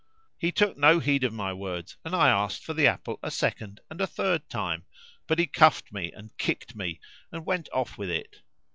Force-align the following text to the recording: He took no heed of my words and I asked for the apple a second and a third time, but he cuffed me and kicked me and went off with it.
He 0.39 0.51
took 0.51 0.77
no 0.77 0.97
heed 0.97 1.23
of 1.23 1.31
my 1.31 1.53
words 1.53 1.95
and 2.03 2.15
I 2.15 2.27
asked 2.29 2.65
for 2.65 2.73
the 2.73 2.87
apple 2.87 3.19
a 3.21 3.29
second 3.29 3.81
and 3.87 4.01
a 4.01 4.07
third 4.07 4.49
time, 4.49 4.85
but 5.27 5.37
he 5.37 5.45
cuffed 5.45 5.91
me 5.93 6.11
and 6.11 6.35
kicked 6.39 6.75
me 6.75 6.99
and 7.31 7.45
went 7.45 7.69
off 7.71 7.99
with 7.99 8.09
it. 8.09 8.37